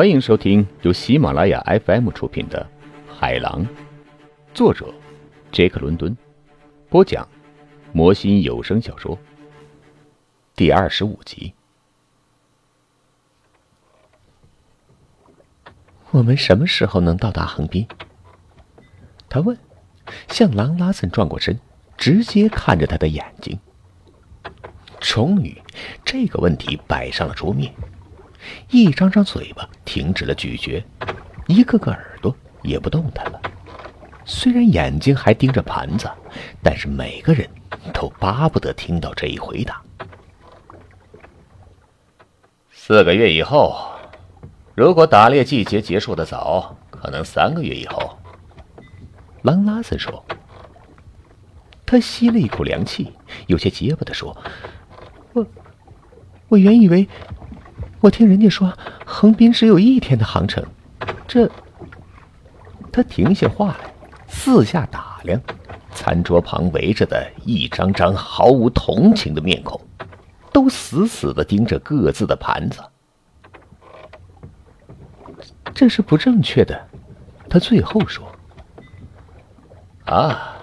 [0.00, 2.66] 欢迎收听由喜马拉雅 FM 出品的
[3.14, 3.62] 《海狼》，
[4.54, 4.94] 作者
[5.52, 6.16] 杰克·伦敦，
[6.88, 7.28] 播讲
[7.92, 9.18] 魔心有声小说
[10.56, 11.52] 第二十五集。
[16.12, 17.86] 我们什么时候能到达横滨？
[19.28, 19.58] 他问，
[20.28, 21.60] 向狼拉森转过身，
[21.98, 23.60] 直接看着他的眼睛。
[24.98, 25.60] 终于，
[26.06, 27.74] 这个问题摆上了桌面。
[28.70, 30.84] 一张张嘴巴停止了咀嚼，
[31.46, 33.40] 一个个耳朵也不动弹了。
[34.24, 36.08] 虽然眼睛还盯着盘子，
[36.62, 37.48] 但是每个人
[37.92, 39.82] 都巴不得听到这一回答。
[42.70, 43.90] 四个月以后，
[44.74, 48.18] 如果打猎季节结束的早，可能三个月以后。
[49.42, 50.24] 狼拉森说。
[51.86, 53.12] 他吸了一口凉气，
[53.48, 54.36] 有些结巴的说
[55.34, 55.44] ：“我，
[56.46, 57.08] 我原以为……”
[58.00, 58.72] 我听人家说，
[59.04, 60.64] 横滨只有一天的航程。
[61.28, 61.50] 这……
[62.92, 63.92] 他停下话来，
[64.26, 65.40] 四下打量，
[65.92, 69.80] 餐桌旁围着的一张张毫无同情的面孔，
[70.52, 72.80] 都死死的盯着各自的盘子。
[75.72, 76.88] 这是不正确的。
[77.48, 78.26] 他最后说
[80.06, 80.56] ：“啊，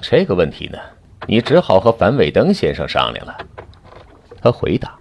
[0.00, 0.78] 这个问题呢，
[1.26, 3.36] 你只好和樊伟登先生商量了。”
[4.40, 4.96] 他回答。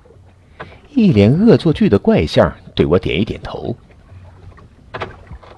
[0.96, 3.76] 一脸恶作剧的怪相，对我点一点头。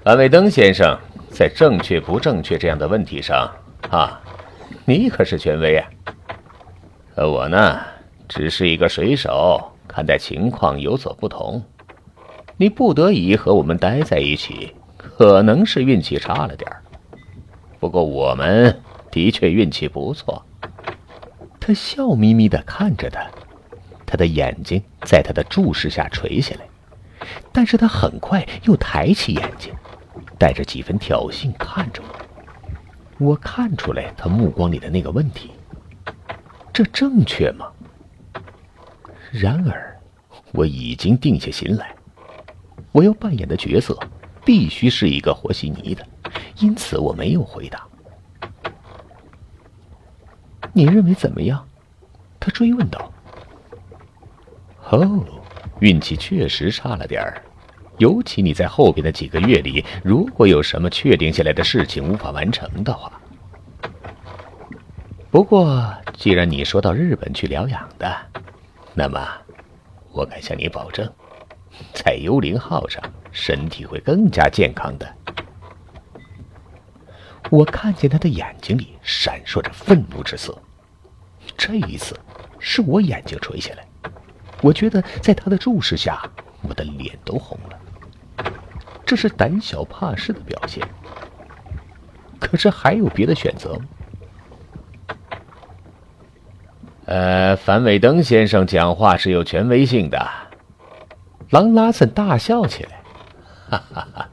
[0.05, 0.97] 安卫登先生，
[1.29, 3.51] 在正确不正确这样的问题上，
[3.89, 4.21] 啊，
[4.85, 5.89] 你可是权威啊。
[7.13, 7.81] 可我呢，
[8.29, 11.61] 只是一个水手，看待情况有所不同。
[12.55, 16.71] 你不得已和我们待在一起，可能是运气差了点
[17.79, 18.79] 不过我们
[19.11, 20.45] 的确运气不错。
[21.59, 23.27] 他笑眯眯的看着他。
[24.15, 26.61] 他的眼睛在他的注视下垂下来，
[27.51, 29.73] 但是他很快又抬起眼睛，
[30.39, 33.25] 带着几分挑衅看着我。
[33.25, 35.51] 我看出来他目光里的那个问题：
[36.71, 37.69] 这正确吗？
[39.33, 39.99] 然而，
[40.53, 41.93] 我已经定下心来，
[42.93, 43.99] 我要扮演的角色
[44.45, 46.07] 必须是一个和稀泥的，
[46.59, 47.85] 因此我没有回答。
[50.71, 51.67] 你认为怎么样？
[52.39, 53.11] 他追问道。
[54.89, 55.25] 哦，
[55.79, 57.41] 运气确实差了点儿，
[57.97, 63.11] 尤其你在后边的几个月里，如果有什么确定下来的事情无法完成的话。
[65.31, 68.15] 不过，既然你说到日本去疗养的，
[68.93, 69.27] 那么，
[70.11, 71.11] 我敢向你保证，
[71.93, 75.13] 在幽灵号上身体会更加健康的。
[77.49, 80.57] 我看见他的眼睛里闪烁着愤怒之色，
[81.57, 82.17] 这一次
[82.59, 83.85] 是我眼睛垂下来。
[84.61, 86.21] 我觉得在他的注视下，
[86.61, 88.51] 我的脸都红了。
[89.05, 90.87] 这是胆小怕事的表现。
[92.39, 93.85] 可是还有别的选择吗？
[97.05, 100.27] 呃，樊伟登先生讲话是有权威性的。
[101.51, 103.03] 狼拉森大笑起来，
[103.69, 104.29] 哈哈哈！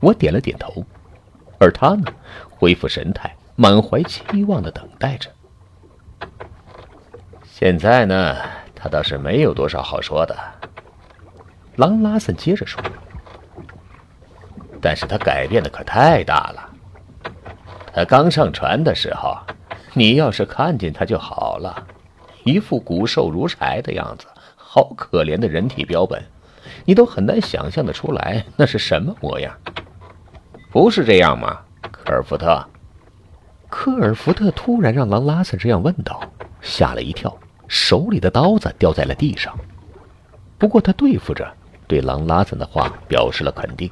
[0.00, 0.84] 我点了点头，
[1.58, 2.04] 而他呢，
[2.48, 5.30] 恢复神态，满怀期望的等待着。
[7.44, 8.36] 现在呢？
[8.84, 10.36] 他倒是没有多少好说的，
[11.76, 12.82] 狼拉森接着说。
[14.78, 16.70] 但是他改变的可太大了。
[17.94, 19.38] 他刚上船的时候，
[19.94, 21.86] 你要是看见他就好了，
[22.44, 26.22] 一副骨瘦如柴的样子，好可怜的人体标本，
[26.84, 29.58] 你都很难想象的出来那是什么模样。
[30.70, 31.58] 不是这样吗，
[31.90, 32.62] 科尔福特？
[33.70, 36.22] 科尔福特突然让狼拉森这样问道，
[36.60, 37.34] 吓了一跳。
[37.68, 39.56] 手里的刀子掉在了地上，
[40.58, 41.46] 不过他对付着，
[41.86, 43.90] 对狼拉森的话表示了肯定。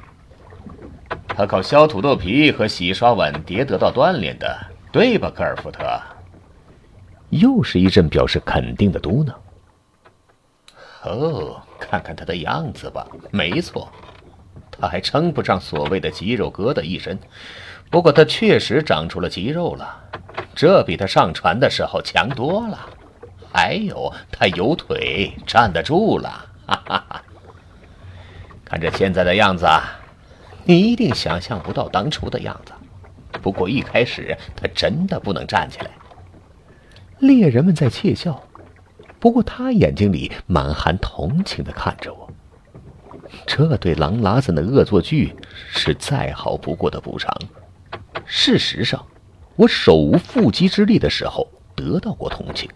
[1.27, 4.57] 他靠削土豆皮和洗刷碗碟得到锻炼的，
[4.91, 5.83] 对吧，科尔福特？
[7.29, 9.33] 又是一阵表示肯定的嘟囔。
[11.03, 13.91] 哦，看看他的样子吧，没错，
[14.71, 17.17] 他还称不上所谓的肌肉疙瘩一身，
[17.89, 19.99] 不过他确实长出了肌肉了，
[20.55, 22.79] 这比他上船的时候强多了。
[23.53, 27.23] 还有，他有腿站得住了，哈哈哈！
[28.65, 29.67] 看着现在的样子，
[30.65, 32.73] 你一定想象不到当初的样子。
[33.43, 35.91] 不过一开始他真的不能站起来。
[37.19, 38.41] 猎人们在窃笑，
[39.19, 42.27] 不过他眼睛里满含同情的看着我。
[43.45, 45.35] 这对狼拉森的恶作剧
[45.69, 47.31] 是再好不过的补偿。
[48.25, 49.05] 事实上，
[49.55, 52.67] 我手无缚鸡之力的时候得到过同情。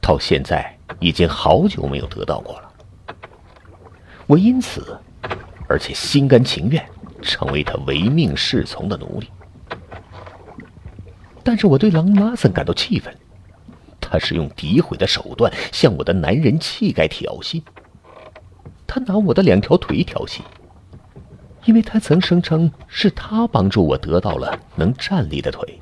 [0.00, 2.72] 到现在已经好久没有得到过了，
[4.26, 4.98] 我因此
[5.68, 6.84] 而且心甘情愿
[7.22, 9.28] 成为他唯命是从的奴隶。
[11.42, 13.16] 但是我对狼拉森感到气愤，
[14.00, 17.62] 他是用诋毁的手段向我的男人气概挑衅。
[18.86, 20.40] 他拿我的两条腿挑衅，
[21.64, 25.80] 因为他曾声称是他帮助我得到了能站立的腿。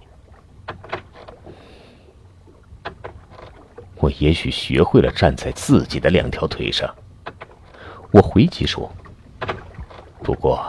[4.00, 6.92] 我也许学会了站在自己的两条腿上。
[8.10, 8.90] 我回击说
[10.22, 10.64] ：“不过，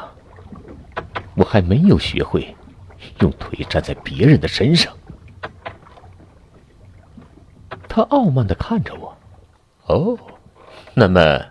[1.36, 2.56] 我还没有学会
[3.22, 4.94] 用腿站在别人的身上。”
[7.88, 9.16] 他傲慢的看着我。
[9.86, 10.18] 哦，
[10.94, 11.42] 那么，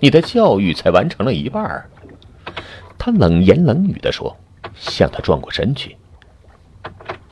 [0.00, 1.88] 你的教育才完成了一半。
[2.98, 4.36] 他冷言冷语的说，
[4.74, 5.96] 向他转过身去。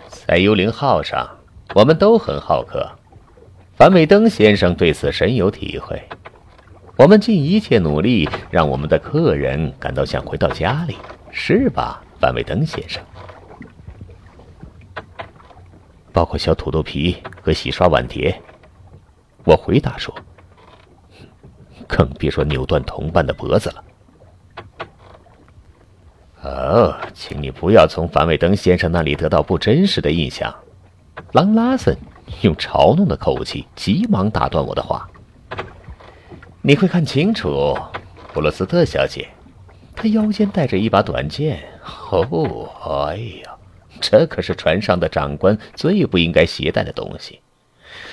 [0.09, 1.29] 在幽灵号上，
[1.75, 2.88] 我们都很好客。
[3.81, 5.99] 樊伟登先生对此深有体会。
[6.99, 10.99] 我们尽一切努力，让我们的客人感到像回到家里，
[11.31, 13.03] 是吧，樊伟登先生？
[16.12, 18.38] 包括小土豆皮和洗刷碗碟。
[19.44, 20.15] 我回答说。
[21.88, 23.85] 更别说扭断同伴的脖子了。
[26.43, 30.55] 哦，请你不要从樊伟登先生那里得到不真实的印象。
[31.32, 31.97] 狼拉森。
[32.43, 35.09] 用嘲弄的口气，急忙打断我的话
[36.62, 37.77] ：“你会看清楚，
[38.32, 39.29] 布洛斯特小姐，
[39.94, 41.62] 她腰间带着一把短剑。
[42.11, 42.71] 哦，
[43.09, 43.53] 哎呀，
[44.00, 47.41] 这可是船上的长官最不应该携带的东西。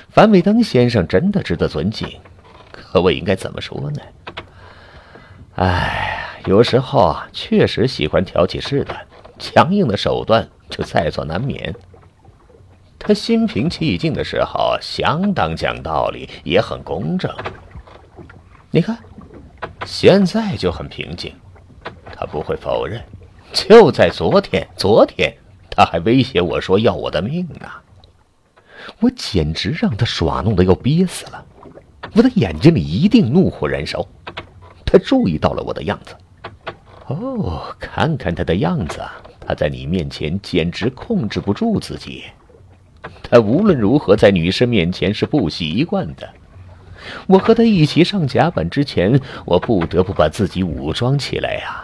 [0.10, 2.08] 樊伟登先生真的值得尊敬，
[2.72, 4.02] 可我应该怎么说呢？
[5.56, 9.08] 哎，有时候啊，确实喜欢挑起事端，
[9.40, 11.74] 强硬的手段就在所难免。”
[13.00, 17.34] 他心平气静的时候，相当讲道理，也很公正。
[18.72, 18.98] 你看，
[19.86, 21.34] 现在就很平静。
[22.14, 23.02] 他不会否认。
[23.54, 25.34] 就在昨天，昨天
[25.70, 27.70] 他还威胁我说要我的命呢。
[29.00, 31.46] 我简直让他耍弄的要憋死了。
[32.14, 34.06] 我的眼睛里一定怒火燃烧。
[34.86, 36.16] 他注意到了我的样子。
[37.08, 39.02] 哦，看看他的样子，
[39.40, 42.26] 他在你面前简直控制不住自己。
[43.24, 46.30] 他无论如何在女士面前是不习惯的。
[47.28, 51.84] 我和他一起上甲板之前，我不得不把自己武装起来呀。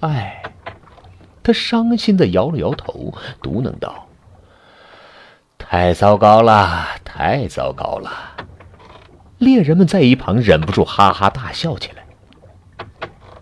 [0.00, 0.42] 哎，
[1.42, 4.06] 他伤心的摇了摇头，嘟囔道
[5.58, 8.10] ：“太糟糕了，太糟糕了！”
[9.38, 12.04] 猎人们在一旁忍不住哈哈大笑起来。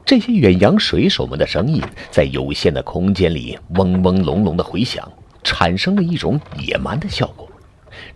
[0.04, 5.06] 这些远洋水手们的声音在有限的空间里嗡嗡隆隆的回响。
[5.42, 7.48] 产生了一种野蛮的效果，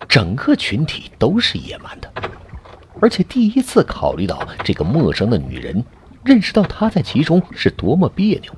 [0.07, 2.11] 整个群体都是野蛮的，
[3.01, 5.83] 而且第一次考虑到这个陌生的女人，
[6.23, 8.53] 认识到她在其中是多么别扭，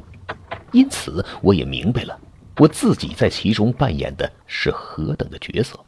[0.72, 2.20] 因此我也明白了
[2.58, 5.80] 我自己在其中扮演的是何等的角色。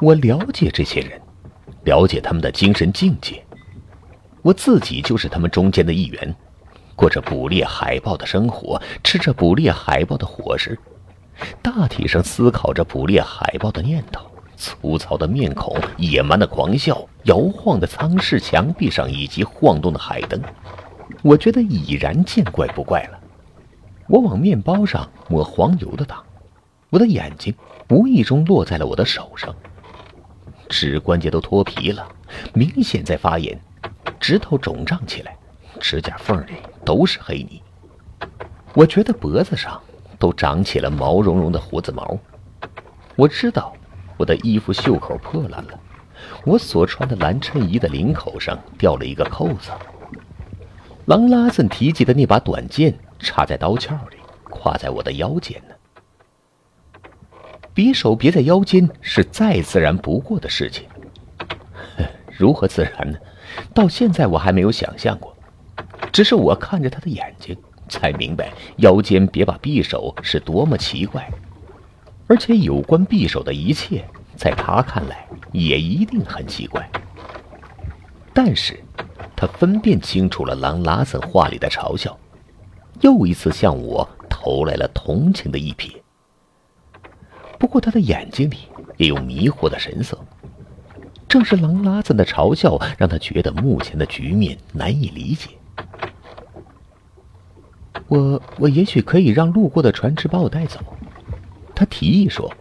[0.00, 1.20] 我了解这些人，
[1.84, 3.42] 了解他们的精神境界，
[4.42, 6.34] 我自己就是他们中间的一员。
[6.94, 10.78] 过着捕猎海豹的生活，吃着捕猎海豹的伙食，
[11.62, 14.26] 大体上思考着捕猎海豹的念头。
[14.56, 20.40] 粗糙的面孔，野蛮的狂笑，摇晃的舱室墙壁上以及晃动的海灯，
[21.22, 23.18] 我觉得已然见怪不怪了。
[24.06, 26.22] 我往面包上抹黄油的当，
[26.88, 27.52] 我的眼睛
[27.90, 29.52] 无意中落在了我的手上，
[30.68, 32.06] 指关节都脱皮了，
[32.52, 33.60] 明显在发炎，
[34.20, 35.36] 指头肿胀起来。
[35.80, 36.52] 指甲缝里
[36.84, 37.62] 都是黑泥，
[38.74, 39.80] 我觉得脖子上
[40.18, 42.18] 都长起了毛茸茸的胡子毛。
[43.16, 43.72] 我知道
[44.16, 45.78] 我的衣服袖口破烂了，
[46.44, 49.70] 我所穿的蓝衬衣的领口上掉了一个扣子。
[51.06, 54.16] 狼拉森提及的那把短剑插在刀鞘里，
[54.50, 55.74] 挎在我的腰间呢。
[57.74, 60.86] 匕首别在腰间是再自然不过的事情。
[62.38, 63.18] 如何自然呢？
[63.74, 65.33] 到现在我还没有想象过。
[66.12, 67.56] 只是我看着他的眼睛，
[67.88, 71.28] 才明白腰间别把匕首是多么奇怪，
[72.26, 74.04] 而且有关匕首的一切，
[74.36, 76.88] 在他看来也一定很奇怪。
[78.32, 78.78] 但是，
[79.36, 82.18] 他分辨清楚了狼拉森话里的嘲笑，
[83.00, 85.92] 又一次向我投来了同情的一瞥。
[87.58, 88.56] 不过，他的眼睛里
[88.96, 90.18] 也有迷惑的神色，
[91.28, 95.50] 正是狼拉森的嘲笑，让他觉得目前的局面难以理解。
[98.08, 100.78] 我我也许可以让路过的船只把我带走，
[101.74, 102.52] 他提议说：“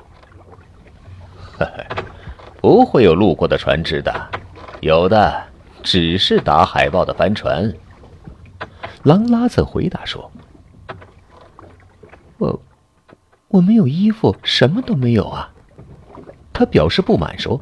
[1.57, 1.85] 呵呵，
[2.61, 4.29] 不会有路过的船只的，
[4.81, 5.43] 有的
[5.83, 7.73] 只是打海豹的帆船。
[9.03, 10.31] 狼拉森回答说
[12.39, 12.61] ：“我
[13.49, 15.51] 我没有衣服，什么都没有啊。”
[16.53, 17.61] 他表示不满说：“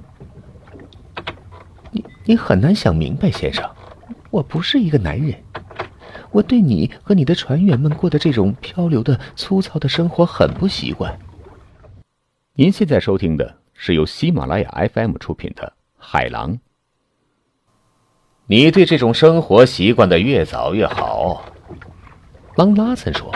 [1.91, 3.67] 你你很难想明白，先生，
[4.29, 5.43] 我不是一个男人，
[6.31, 11.17] 我对你和你的船员们过的这种漂流的粗糙的生活很不习惯。”
[12.55, 15.63] 您现在收听的是由喜马拉雅 FM 出品的
[15.97, 16.53] 《海狼》。
[18.47, 21.41] 你对这种生活习惯的越早越好，
[22.55, 23.33] 朗拉森说：“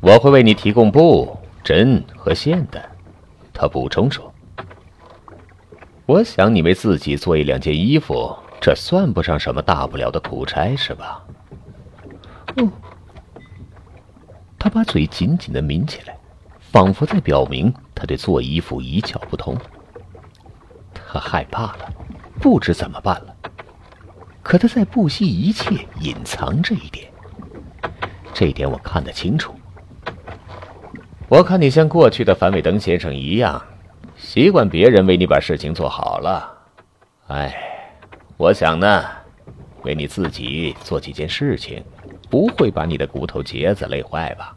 [0.00, 2.82] 我会为你提供布、针和线的。”
[3.52, 4.32] 他补充说
[6.06, 11.24] ：“我想你为自己做一两件衣服，这算不上什么大不了的苦差，是吧？”
[12.56, 12.68] 哦，
[14.58, 16.16] 他把嘴紧紧的抿起来，
[16.58, 19.56] 仿佛在表明他对做衣服一窍不通。
[20.92, 21.90] 他害怕了。
[22.40, 23.36] 不知怎么办了，
[24.42, 27.06] 可他在不惜一切隐藏这一点。
[28.32, 29.54] 这一点我看得清楚。
[31.28, 33.62] 我看你像过去的樊伟登先生一样，
[34.16, 36.50] 习惯别人为你把事情做好了。
[37.26, 37.69] 哎，
[38.40, 39.04] 我想呢，
[39.82, 41.84] 为你自己做几件事情，
[42.30, 44.56] 不会把你的骨头节子累坏吧？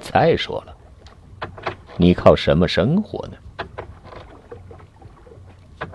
[0.00, 0.74] 再说了，
[1.98, 3.36] 你靠什么生活呢？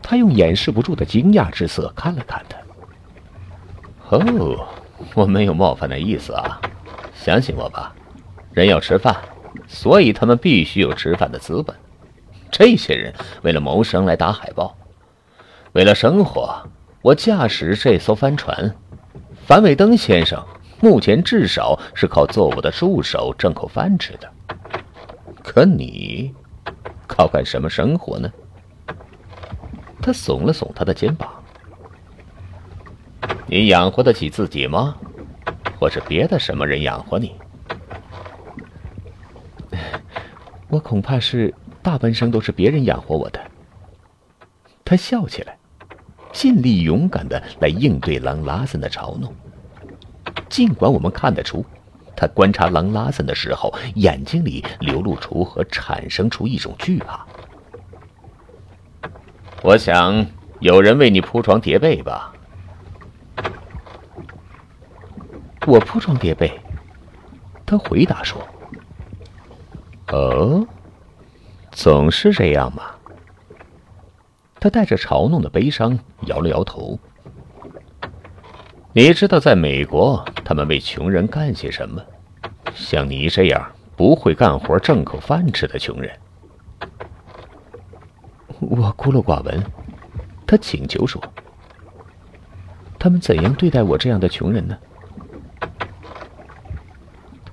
[0.04, 4.16] 他用掩饰不住的惊讶之色看了看他。
[4.16, 4.68] 哦，
[5.16, 6.62] 我没有冒犯的意思啊，
[7.16, 7.96] 相信我吧，
[8.54, 9.18] 人要吃饭，
[9.68, 11.76] 所以他们必须有吃饭的资本。
[12.52, 14.78] 这些人为了谋生来打海豹，
[15.72, 16.64] 为了生活，
[17.02, 18.76] 我驾驶这艘帆船。
[19.46, 20.42] 樊伟登先生
[20.80, 24.32] 目前至少是靠做我的助手挣口饭吃的，
[25.44, 26.34] 可你
[27.08, 28.32] 靠干什么生活呢？
[30.02, 31.30] 他耸了耸他的肩膀。
[33.48, 34.96] 你养活得起自己吗？
[35.80, 37.36] 或是别的什么人养活你？
[40.70, 43.42] 我恐怕是大半生都是别人养活我的。
[44.86, 45.58] 他笑起来，
[46.32, 49.34] 尽力勇敢的来应对狼拉森的嘲弄。
[50.50, 51.66] 尽管我们看得出，
[52.16, 57.26] 他观察狼拉森的时候，眼睛里流露出和产生出一种惧怕。
[59.62, 60.26] 我想
[60.60, 62.34] 有人为你铺床叠被吧？
[65.68, 66.60] 我铺床叠被。
[67.66, 68.42] 他回答说
[70.12, 70.68] ：“哦，
[71.72, 72.84] 总是这样吗？”
[74.62, 77.00] 他带着嘲弄的悲伤摇了摇头。
[78.94, 82.00] 你知道，在美国，他们为穷人干些什么？
[82.76, 86.16] 像你这样不会干活、挣口饭吃的穷人。
[88.60, 89.64] 我孤陋寡闻，
[90.46, 91.20] 他请求说
[93.00, 94.78] ：“他们怎样对待我这样的穷人呢？”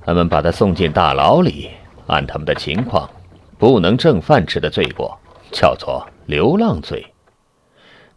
[0.05, 1.71] 他们把他送进大牢里，
[2.07, 3.09] 按他们的情况，
[3.57, 5.19] 不能挣饭吃的罪过
[5.51, 7.15] 叫做流浪罪。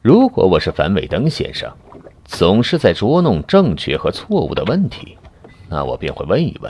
[0.02, 1.72] 如果我是樊伟登先生，
[2.26, 5.18] 总是在捉弄正确和错误的问题，
[5.70, 6.70] 那我便会问一问：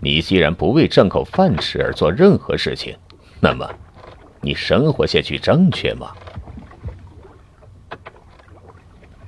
[0.00, 2.96] 你既然不为挣口饭吃而做任何事情，
[3.38, 3.64] 那么？
[4.40, 6.10] 你生活下去正确吗？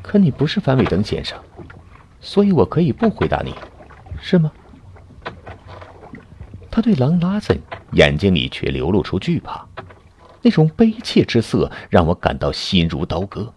[0.03, 1.39] 可你不是樊伟登先生，
[2.21, 3.55] 所以我可以不回答你，
[4.21, 4.51] 是吗？
[6.69, 7.57] 他对狼拉森
[7.93, 9.65] 眼睛里却流露出惧怕，
[10.43, 13.55] 那种悲切之色让我感到心如刀割。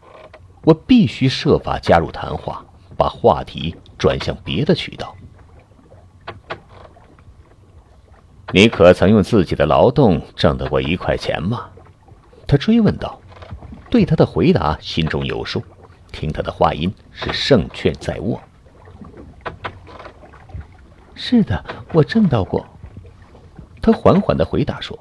[0.64, 2.66] 我必须设法加入谈话，
[2.98, 5.16] 把话题转向别的渠道。
[8.52, 11.70] 你可曾用自己的劳动挣得过一块钱吗？
[12.48, 13.20] 他追问道。
[13.88, 15.64] 对他的回答心中有数，
[16.12, 18.42] 听他的话音是胜券在握。
[21.14, 21.64] 是的，
[21.94, 22.66] 我挣到过。
[23.82, 24.98] 他缓缓的回答说。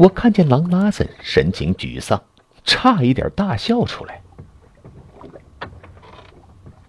[0.00, 2.22] 我看见狼拉森神情沮丧，
[2.64, 4.22] 差一点大笑出来。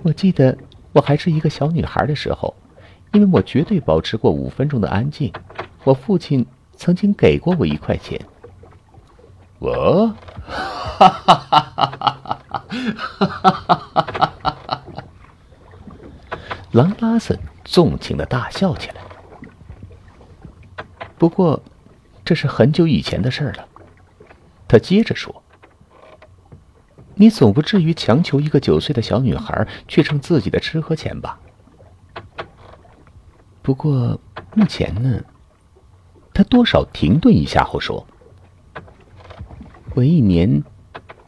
[0.02, 0.58] 我记得
[0.94, 2.56] 我还是一个小女孩的时候。
[3.12, 5.34] 因为我绝对保持过五分钟的安静，
[5.84, 6.46] 我父亲
[6.78, 8.18] 曾经给过我一块钱。
[9.60, 10.08] 我，
[10.48, 12.48] 哈哈哈哈
[13.20, 13.34] 哈
[14.64, 14.84] 哈！
[16.72, 19.02] 狼拉森纵情的大笑起来。
[21.18, 21.62] 不过，
[22.24, 23.68] 这是很久以前的事了。
[24.68, 25.44] 他接着说
[27.16, 31.40] ：“你总不至于强求一个九岁的小女孩去挣自己的吃喝钱吧？”
[33.62, 34.20] 不过，
[34.56, 35.22] 目前呢，
[36.34, 38.08] 他多少停顿一下后说
[39.94, 40.64] ：“我一年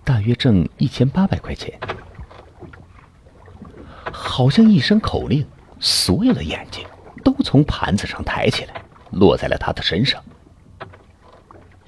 [0.04, 1.78] 大约挣一千八百块钱。
[4.12, 5.46] 好像一声口令，
[5.80, 6.86] 所有的眼睛
[7.24, 8.82] 都从盘子上抬起来，
[9.12, 10.24] 落在了他的身上。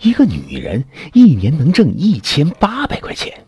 [0.05, 3.43] 一个女人一年能挣一千八百块钱，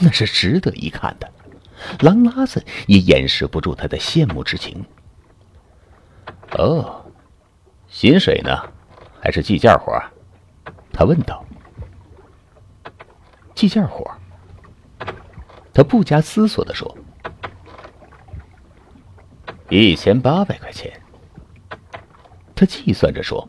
[0.00, 1.32] 那是值得一看的。
[2.00, 4.84] 狼拉子也掩饰不住他的羡慕之情。
[6.58, 7.06] 哦，
[7.86, 8.50] 薪水呢？
[9.20, 9.96] 还是计件活？
[10.92, 11.44] 他问道。
[13.54, 14.04] 计件活。
[15.72, 16.98] 他不加思索的说。
[19.68, 21.00] 一千八百块钱。
[22.56, 23.48] 他计算着说：“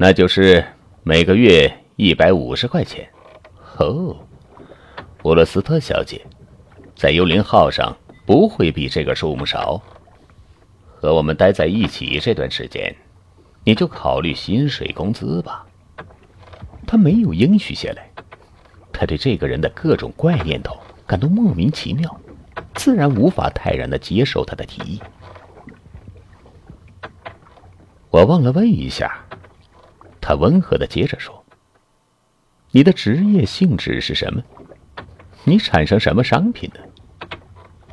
[0.00, 0.64] 那就是
[1.02, 3.06] 每个月一百五十块钱。”
[3.78, 4.16] 哦，
[5.18, 6.24] 布洛斯特小姐，
[6.96, 9.82] 在幽灵号上不会比这个数目少。
[11.00, 12.94] 和我们待在一起这段时间，
[13.64, 15.66] 你就考虑薪水工资吧。
[16.86, 18.10] 他没有应许下来，
[18.92, 20.76] 他对这个人的各种怪念头
[21.06, 22.20] 感到莫名其妙。
[22.74, 25.00] 自然无法泰然的接受他的提议。
[28.10, 29.24] 我忘了问一下，
[30.20, 31.44] 他温和的接着说
[32.72, 34.42] ：“你的职业性质是什么？
[35.44, 36.80] 你产生什么商品呢？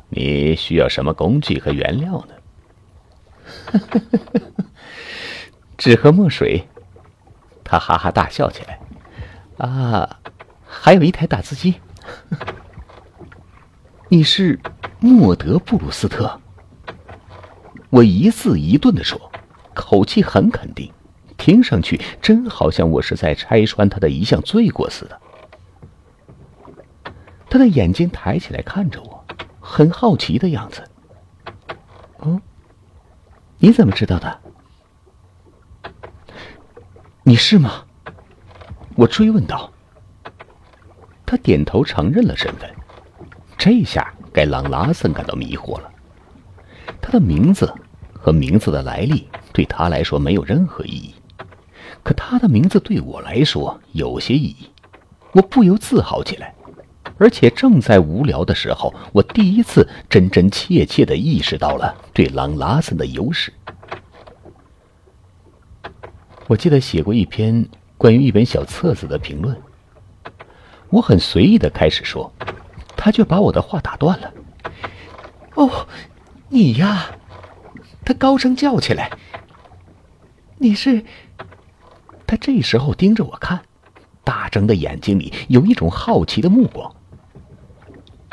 [0.08, 2.34] 你需要什么工具和原料呢？”
[5.78, 6.66] 纸和墨水。
[7.64, 8.78] 他哈哈大笑起来。
[9.58, 10.20] 啊，
[10.66, 11.80] 还有一台打字机。
[14.08, 14.60] 你是
[15.00, 16.40] 莫德布鲁斯特。
[17.90, 19.32] 我一字一顿的说，
[19.74, 20.92] 口气很肯定，
[21.36, 25.20] 听上去真好像我是在拆穿他的一项罪过似的。
[27.48, 29.24] 他的眼睛抬起来看着我，
[29.60, 30.82] 很好奇的样子。
[32.18, 32.40] 哦，
[33.58, 34.40] 你怎么知道的？
[37.22, 37.84] 你是吗？
[38.94, 39.72] 我追问道。
[41.24, 42.70] 他点头承认了身份。
[43.58, 45.90] 这下该朗拉森感到迷惑了。
[47.00, 47.72] 他的名字
[48.12, 51.14] 和名字的来历对他来说没有任何意义，
[52.06, 54.70] 可他的名字对我来说有些意义。
[55.32, 56.54] 我不由自豪起来，
[57.18, 63.52] 而且正在无聊的时候，我第一次真真切切的意识到了对朗拉森的优势。
[66.46, 69.60] 我记得写过一篇关于一本小册子的评论。
[70.90, 72.32] 我很随意的开始说。
[72.96, 74.32] 他却把我的话打断了。
[75.54, 75.88] 哦，
[76.48, 77.06] 你呀！
[78.04, 79.10] 他高声叫起来。
[80.58, 81.04] 你是？
[82.26, 83.60] 他这时候盯着我看，
[84.24, 86.92] 大睁的眼睛里有一种好奇的目光。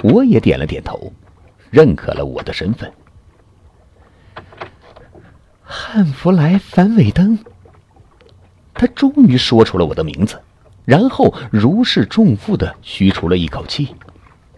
[0.01, 1.13] 我也点了点头，
[1.69, 2.91] 认可了我的身份。
[5.61, 7.37] 汉弗莱·凡尾登。
[8.73, 10.41] 他终于说出了我的名字，
[10.85, 13.95] 然后如释重负的吁出了一口气。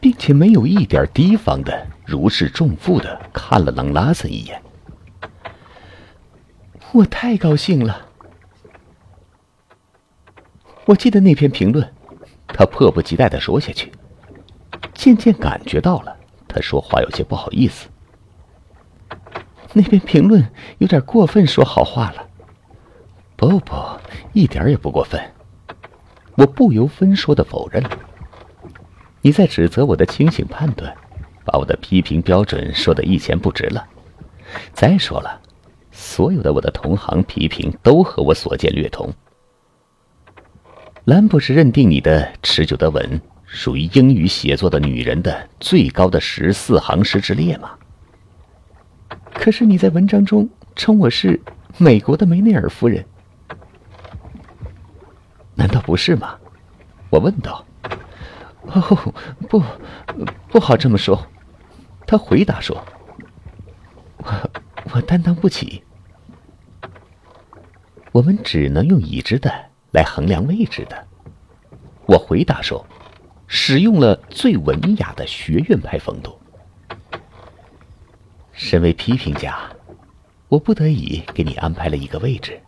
[0.02, 4.62] 并且没有一点提防的，如释重负的看了朗拉森一眼。
[6.92, 8.06] 我太高兴了。
[10.86, 11.94] 我记得那篇评论，
[12.48, 13.92] 他迫不及待的说下去。
[14.94, 16.16] 渐渐感觉到了，
[16.48, 17.90] 他说话有些不好意思。
[19.74, 22.28] 那篇评论有点过分，说好话了。
[23.36, 23.76] 不不，
[24.34, 25.20] 一点也不过分。
[26.36, 27.90] 我不由分说的否认了。
[29.22, 30.96] 你在指责我的清醒判断，
[31.44, 33.86] 把我的批评标准说的一钱不值了。
[34.72, 35.42] 再说了，
[35.92, 39.12] 所有的我的同行批评都和我所见略同。
[41.06, 47.70] 兰不是认定你的持久的吻属于英语写作的女人的最高的十四行诗之列吗？
[49.32, 51.40] 可是你在文章中称我是
[51.78, 53.06] 美国的梅内尔夫人，
[55.54, 56.36] 难道不是吗？
[57.12, 57.64] 我问道。
[58.64, 59.14] 哦，
[59.48, 59.62] 不，
[60.50, 61.24] 不好这么说。
[62.08, 62.84] 他回答说
[64.18, 64.52] ：“我
[64.92, 65.84] 我担当不起。
[68.12, 69.54] 我们只能用已知的
[69.96, 71.08] 来衡量位置的。”
[72.06, 72.86] 我回答说
[73.48, 76.38] ：“使用了最文雅的学院派风度。
[78.52, 79.58] 身为批评家，
[80.50, 82.62] 我不得已给你安排了一个位置。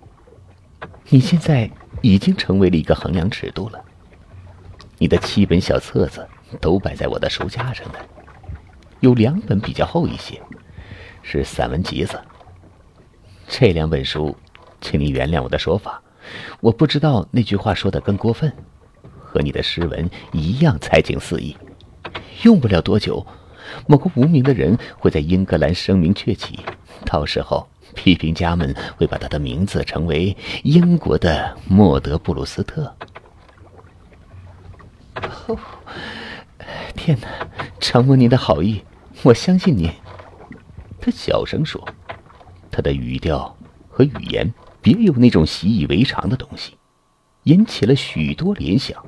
[1.09, 1.69] 你现在
[2.01, 3.79] 已经成为了一个衡量尺度了。”
[4.99, 6.27] 你的七本小册子
[6.59, 7.99] 都摆在我的书架上呢，
[8.99, 10.41] 有两本比较厚一些，
[11.21, 12.19] 是散文集子。
[13.47, 14.35] 这两本书，
[14.81, 16.01] 请你原谅我的说法，
[16.59, 18.51] 我不知道那句话说的更过分，
[19.19, 21.55] 和你的诗文一样才情四溢。
[22.43, 23.25] 用不了多久，
[23.87, 26.59] 某个无名的人会在英格兰声名鹊起，
[27.05, 32.95] 到时候批评家们会把他的名字称为英国的莫德布鲁斯特。
[35.47, 35.57] 哦，
[36.95, 37.27] 天哪！
[37.79, 38.83] 承蒙您的好意，
[39.23, 39.89] 我相信您。
[40.99, 41.87] 他小声说，
[42.69, 43.55] 他的语调
[43.89, 46.77] 和语言别有那种习以为常的东西，
[47.43, 49.03] 引起了许多联想，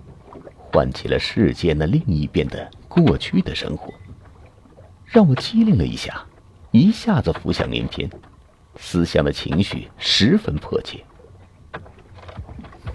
[0.72, 3.94] 唤起了世界那另一边的过去的生活，
[5.06, 6.26] 让我机灵了一下，
[6.72, 8.10] 一下子浮想联翩，
[8.76, 11.04] 思乡的情绪十分迫切。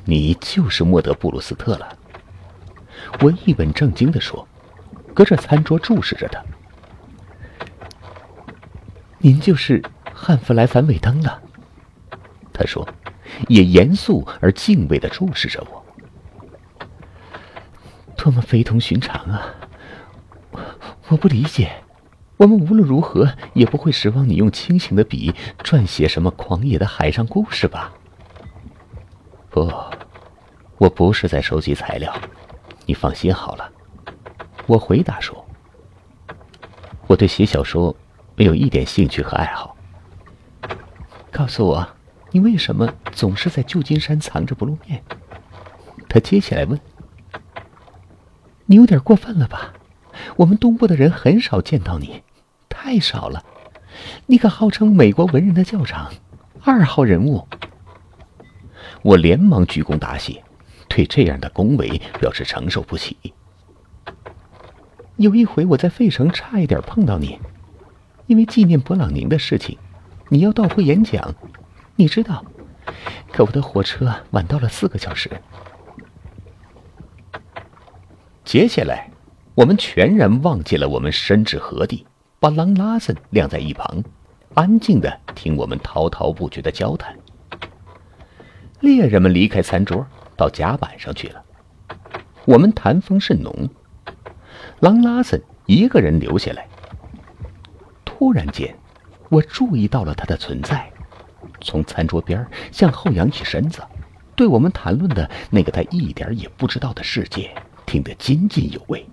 [0.04, 1.98] 你就是莫德布鲁斯特了。
[3.20, 4.46] 我一本正经的说，
[5.14, 6.42] 隔着餐桌注视着他。
[9.18, 9.82] 您就是
[10.12, 11.40] 汉弗莱·凡韦登了。
[12.54, 12.88] 他说，
[13.48, 15.84] 也严肃而敬畏的注视着我。
[18.16, 19.54] 多么非同寻常啊！
[21.08, 21.82] 我不理解，
[22.36, 27.92] 我们无论如何也不会指望你用清醒的笔撰写什么狂野的海上故事吧？
[29.50, 29.70] 不，
[30.78, 32.14] 我不是在收集材料，
[32.86, 33.70] 你放心好了。
[34.66, 35.44] 我回答说
[37.08, 37.94] ：“我对写小说
[38.36, 39.76] 没有一点兴趣和爱好。”
[41.30, 41.86] 告诉我，
[42.34, 45.00] 你为什么总是在旧金山藏着不露面？
[46.08, 46.80] 他接下来问
[48.66, 49.72] ：“你有点过分了吧？
[50.34, 52.24] 我们东部的人很少见到你，
[52.68, 53.44] 太少了。
[54.26, 56.12] 你可号称美国文人的教长，
[56.64, 57.46] 二号人物。”
[59.02, 60.42] 我连忙鞠躬答谢，
[60.88, 63.16] 对这样的恭维表示承受不起。
[65.18, 67.38] 有一回我在费城差一点碰到你，
[68.26, 69.78] 因为纪念勃朗宁的事情，
[70.30, 71.32] 你要到会演讲，
[71.96, 72.44] 你知道，
[73.32, 75.30] 可我的火车晚到了四个小时。
[78.44, 79.10] 接下来，
[79.54, 82.06] 我们全然忘记了我们身至何地，
[82.40, 84.02] 把狼拉森晾在一旁，
[84.54, 87.16] 安静的听我们滔滔不绝的交谈。
[88.80, 90.04] 猎人们离开餐桌，
[90.36, 91.42] 到甲板上去了。
[92.44, 93.70] 我们谈风甚浓。
[94.80, 96.68] 狼拉森一个人留下来。
[98.04, 98.76] 突然间，
[99.30, 100.92] 我注意到了他的存在，
[101.64, 103.82] 从餐桌边向后仰起身子，
[104.36, 107.52] 对我们谈论的那个他一点也不知道的世界
[107.84, 109.04] 听得津津有味。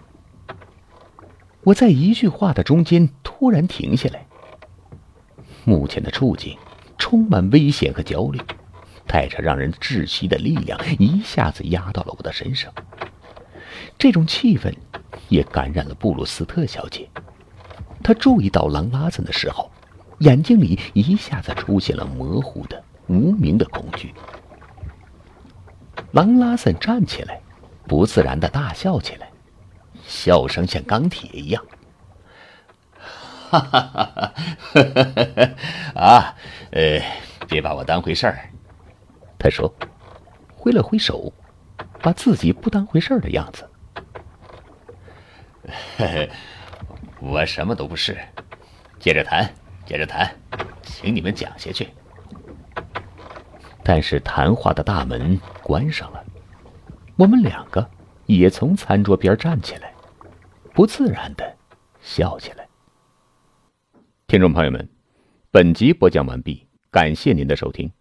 [1.63, 4.25] 我在一句话的中间突然停下来。
[5.63, 6.57] 目前的处境
[6.97, 8.39] 充满危险和焦虑。
[9.07, 12.71] 带着让人窒息的力量，一下子压到了我的身上。
[13.97, 14.73] 这种气氛
[15.27, 17.09] 也感染了布鲁斯特小姐。
[18.01, 19.69] 她注意到狼拉森的时候，
[20.21, 24.13] 眼睛里一下子出现了模糊的、无名的恐惧。
[26.11, 27.41] 狼拉森站起来，
[27.87, 29.29] 不自然的大笑起来，
[30.05, 31.65] 笑声像钢铁一样。
[33.49, 34.33] 哈哈哈哈
[34.75, 35.49] 哈！
[35.95, 36.35] 啊，
[36.71, 37.01] 呃，
[37.47, 38.47] 别把我当回事儿。
[39.39, 39.73] 他说
[40.55, 41.33] ：“挥了挥手，
[42.01, 43.67] 把自己不当回事儿的样子。
[47.19, 48.17] 我什么都不是。
[48.99, 49.51] 接着谈，
[49.85, 50.33] 接着谈，
[50.81, 51.89] 请你们讲下去。”
[53.83, 56.23] 但是谈话的大门关上了，
[57.15, 57.89] 我们两个
[58.27, 59.93] 也从餐桌边站起来，
[60.73, 61.57] 不自然的
[61.99, 62.67] 笑起来。
[64.27, 64.87] 听众朋友们，
[65.49, 67.91] 本集播讲完毕，感谢您的收听。